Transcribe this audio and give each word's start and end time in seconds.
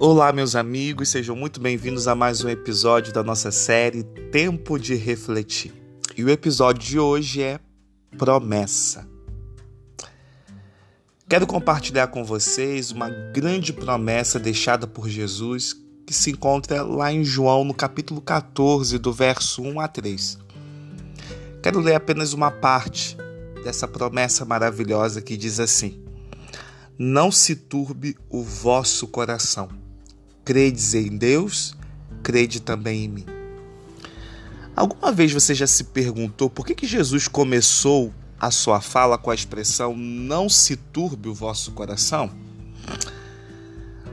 Olá, 0.00 0.32
meus 0.32 0.54
amigos, 0.54 1.08
sejam 1.08 1.34
muito 1.34 1.58
bem-vindos 1.58 2.06
a 2.06 2.14
mais 2.14 2.44
um 2.44 2.48
episódio 2.48 3.12
da 3.12 3.20
nossa 3.24 3.50
série 3.50 4.04
Tempo 4.30 4.78
de 4.78 4.94
Refletir. 4.94 5.74
E 6.16 6.22
o 6.22 6.30
episódio 6.30 6.80
de 6.80 7.00
hoje 7.00 7.42
é 7.42 7.58
Promessa. 8.16 9.08
Quero 11.28 11.48
compartilhar 11.48 12.06
com 12.06 12.22
vocês 12.22 12.92
uma 12.92 13.10
grande 13.10 13.72
promessa 13.72 14.38
deixada 14.38 14.86
por 14.86 15.08
Jesus 15.08 15.74
que 16.06 16.14
se 16.14 16.30
encontra 16.30 16.84
lá 16.84 17.12
em 17.12 17.24
João, 17.24 17.64
no 17.64 17.74
capítulo 17.74 18.20
14, 18.20 18.98
do 18.98 19.12
verso 19.12 19.62
1 19.62 19.80
a 19.80 19.88
3. 19.88 20.38
Quero 21.60 21.80
ler 21.80 21.96
apenas 21.96 22.32
uma 22.32 22.52
parte 22.52 23.16
dessa 23.64 23.88
promessa 23.88 24.44
maravilhosa 24.44 25.20
que 25.20 25.36
diz 25.36 25.58
assim: 25.58 26.00
Não 26.96 27.32
se 27.32 27.56
turbe 27.56 28.16
o 28.30 28.44
vosso 28.44 29.08
coração. 29.08 29.87
Credes 30.48 30.94
em 30.94 31.14
Deus, 31.14 31.76
crede 32.22 32.58
também 32.62 33.04
em 33.04 33.08
mim. 33.08 33.26
Alguma 34.74 35.12
vez 35.12 35.30
você 35.30 35.54
já 35.54 35.66
se 35.66 35.84
perguntou 35.84 36.48
por 36.48 36.64
que, 36.64 36.74
que 36.74 36.86
Jesus 36.86 37.28
começou 37.28 38.14
a 38.40 38.50
sua 38.50 38.80
fala 38.80 39.18
com 39.18 39.30
a 39.30 39.34
expressão 39.34 39.94
não 39.94 40.48
se 40.48 40.74
turbe 40.74 41.28
o 41.28 41.34
vosso 41.34 41.72
coração? 41.72 42.30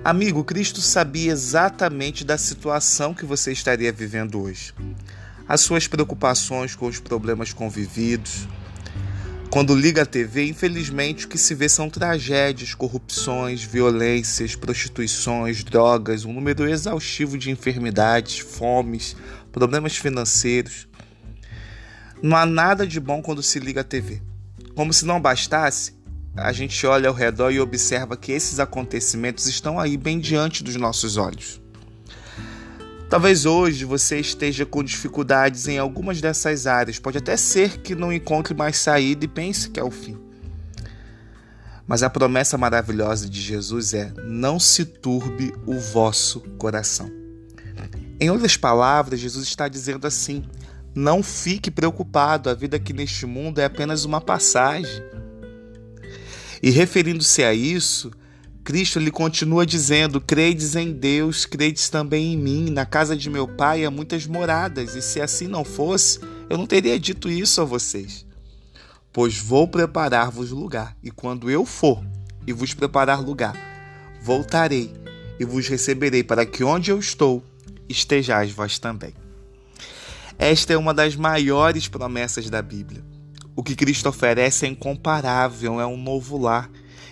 Amigo, 0.03 0.43
Cristo 0.43 0.81
sabia 0.81 1.31
exatamente 1.31 2.25
da 2.25 2.37
situação 2.37 3.13
que 3.13 3.25
você 3.25 3.53
estaria 3.53 3.93
vivendo 3.93 4.41
hoje. 4.41 4.73
As 5.47 5.61
suas 5.61 5.87
preocupações 5.87 6.75
com 6.75 6.87
os 6.87 6.99
problemas 6.99 7.53
convividos, 7.53 8.45
quando 9.55 9.73
liga 9.73 10.01
a 10.01 10.05
TV, 10.05 10.49
infelizmente 10.49 11.25
o 11.25 11.29
que 11.29 11.37
se 11.37 11.55
vê 11.55 11.69
são 11.69 11.89
tragédias, 11.89 12.73
corrupções, 12.73 13.63
violências, 13.63 14.53
prostituições, 14.53 15.63
drogas, 15.63 16.25
um 16.25 16.33
número 16.33 16.67
exaustivo 16.67 17.37
de 17.37 17.51
enfermidades, 17.51 18.37
fomes, 18.37 19.15
problemas 19.53 19.95
financeiros. 19.95 20.89
Não 22.21 22.35
há 22.35 22.45
nada 22.45 22.85
de 22.85 22.99
bom 22.99 23.21
quando 23.21 23.41
se 23.41 23.57
liga 23.57 23.79
a 23.79 23.85
TV. 23.85 24.21
Como 24.75 24.91
se 24.91 25.05
não 25.05 25.21
bastasse, 25.21 25.93
a 26.35 26.51
gente 26.51 26.85
olha 26.85 27.07
ao 27.07 27.15
redor 27.15 27.49
e 27.49 27.61
observa 27.61 28.17
que 28.17 28.33
esses 28.33 28.59
acontecimentos 28.59 29.45
estão 29.45 29.79
aí 29.79 29.95
bem 29.95 30.19
diante 30.19 30.65
dos 30.65 30.75
nossos 30.75 31.15
olhos. 31.15 31.61
Talvez 33.15 33.45
hoje 33.45 33.85
você 33.85 34.19
esteja 34.19 34.65
com 34.65 34.83
dificuldades 34.83 35.69
em 35.69 35.77
algumas 35.77 36.19
dessas 36.19 36.67
áreas. 36.67 36.99
Pode 36.99 37.17
até 37.17 37.37
ser 37.37 37.77
que 37.77 37.95
não 37.95 38.11
encontre 38.11 38.53
mais 38.53 38.75
saída 38.75 39.23
e 39.23 39.27
pense 39.29 39.69
que 39.69 39.79
é 39.79 39.83
o 39.85 39.89
fim. 39.89 40.17
Mas 41.87 42.03
a 42.03 42.09
promessa 42.09 42.57
maravilhosa 42.57 43.29
de 43.29 43.39
Jesus 43.39 43.93
é: 43.93 44.11
não 44.25 44.59
se 44.59 44.83
turbe 44.83 45.53
o 45.65 45.79
vosso 45.79 46.41
coração. 46.57 47.09
Em 48.19 48.29
outras 48.29 48.57
palavras, 48.57 49.17
Jesus 49.17 49.47
está 49.47 49.69
dizendo 49.69 50.05
assim: 50.05 50.43
não 50.93 51.23
fique 51.23 51.71
preocupado, 51.71 52.49
a 52.49 52.53
vida 52.53 52.75
aqui 52.75 52.91
neste 52.91 53.25
mundo 53.25 53.59
é 53.59 53.63
apenas 53.63 54.03
uma 54.03 54.19
passagem. 54.19 55.01
E 56.61 56.69
referindo-se 56.69 57.45
a 57.45 57.53
isso, 57.53 58.11
Cristo 58.65 58.97
lhe 58.97 59.11
continua 59.11 59.63
dizendo: 59.63 60.19
Credes 60.19 60.75
em 60.75 60.91
Deus, 60.91 61.45
credes 61.45 61.87
também 61.87 62.33
em 62.33 62.37
mim. 62.37 62.71
Na 62.71 62.83
casa 62.83 63.15
de 63.15 63.29
meu 63.29 63.47
pai 63.47 63.85
há 63.85 63.91
muitas 63.91 64.25
moradas, 64.25 64.95
e 64.95 65.03
se 65.03 65.21
assim 65.21 65.45
não 65.45 65.63
fosse, 65.63 66.19
eu 66.49 66.57
não 66.57 66.65
teria 66.65 66.99
dito 66.99 67.29
isso 67.29 67.61
a 67.61 67.63
vocês. 67.63 68.25
Pois 69.13 69.37
vou 69.37 69.67
preparar-vos 69.67 70.49
lugar, 70.49 70.97
e 71.03 71.11
quando 71.11 71.47
eu 71.47 71.63
for 71.63 72.03
e 72.47 72.51
vos 72.51 72.73
preparar 72.73 73.21
lugar, 73.21 73.55
voltarei 74.19 74.91
e 75.39 75.45
vos 75.45 75.67
receberei 75.67 76.23
para 76.23 76.43
que 76.43 76.63
onde 76.63 76.89
eu 76.89 76.97
estou 76.97 77.43
estejais 77.87 78.51
vós 78.51 78.79
também. 78.79 79.13
Esta 80.39 80.73
é 80.73 80.77
uma 80.77 80.93
das 80.93 81.15
maiores 81.15 81.87
promessas 81.87 82.49
da 82.49 82.63
Bíblia. 82.63 83.05
O 83.55 83.61
que 83.61 83.75
Cristo 83.75 84.09
oferece 84.09 84.65
é 84.65 84.69
incomparável, 84.69 85.79
é 85.79 85.85
um 85.85 85.95
novo 85.95 86.35
lar 86.35 86.67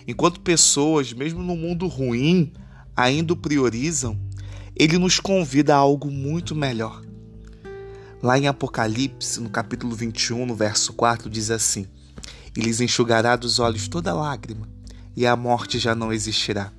Enquanto 0.08 0.42
pessoas, 0.42 1.14
mesmo 1.14 1.42
no 1.42 1.56
mundo 1.56 1.88
ruim, 1.88 2.52
ainda 2.96 3.34
o 3.34 3.38
priorizam, 3.38 4.20
ele 4.76 4.98
nos 4.98 5.20
convida 5.20 5.74
a 5.76 5.78
algo 5.78 6.10
muito 6.10 6.56
melhor. 6.56 7.02
Lá 8.22 8.38
em 8.38 8.48
Apocalipse, 8.48 9.40
no 9.40 9.50
capítulo 9.50 9.96
21, 9.96 10.46
no 10.46 10.56
verso 10.56 10.94
4, 10.94 11.30
diz 11.30 11.52
assim: 11.52 11.86
E 12.56 12.62
lhes 12.62 12.82
enxugará 12.82 13.36
dos 13.36 13.60
olhos 13.60 13.88
toda 13.88 14.14
lágrima, 14.14 14.68
e 15.16 15.26
a 15.26 15.36
morte 15.36 15.78
já 15.78 15.94
não 15.94 16.12
existirá. 16.12 16.72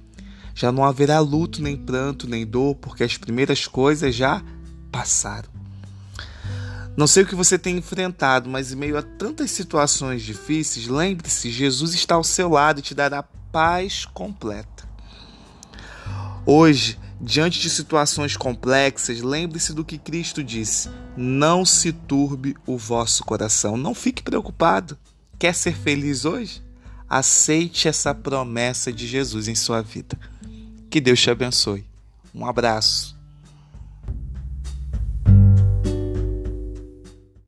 Já 0.55 0.71
não 0.71 0.85
haverá 0.85 1.19
luto, 1.19 1.61
nem 1.61 1.77
pranto, 1.77 2.29
nem 2.29 2.47
dor, 2.47 2.77
porque 2.77 3.05
as 3.05 3.17
primeiras 3.17 3.67
coisas 3.67 4.15
já 4.15 4.43
passaram. 4.91 5.51
Não 6.97 7.09
sei 7.09 7.25
o 7.25 7.27
que 7.27 7.34
você 7.34 7.59
tem 7.59 7.77
enfrentado, 7.77 8.49
mas 8.49 8.71
em 8.71 8.77
meio 8.77 8.97
a 8.97 9.03
tantas 9.03 9.50
situações 9.50 10.22
difíceis, 10.22 10.87
lembre-se: 10.87 11.50
Jesus 11.50 11.93
está 11.93 12.15
ao 12.15 12.22
seu 12.22 12.49
lado 12.49 12.78
e 12.78 12.82
te 12.82 12.94
dará 12.94 13.22
paz 13.22 14.05
completa. 14.05 14.88
Hoje, 16.47 16.99
diante 17.21 17.59
de 17.59 17.69
situações 17.69 18.37
complexas, 18.37 19.21
lembre-se 19.21 19.72
do 19.72 19.84
que 19.84 19.99
Cristo 19.99 20.44
disse: 20.44 20.88
não 21.16 21.65
se 21.65 21.93
turbe 21.93 22.55
o 22.65 22.78
vosso 22.78 23.25
coração, 23.25 23.76
não 23.76 23.94
fique 23.94 24.22
preocupado. 24.22 24.97
Quer 25.37 25.55
ser 25.55 25.76
feliz 25.76 26.25
hoje? 26.25 26.62
Aceite 27.09 27.88
essa 27.88 28.15
promessa 28.15 28.93
de 28.93 29.06
Jesus 29.06 29.49
em 29.49 29.55
sua 29.55 29.82
vida. 29.82 30.19
Que 30.88 31.00
Deus 31.00 31.21
te 31.21 31.28
abençoe. 31.28 31.84
Um 32.32 32.47
abraço. 32.47 33.14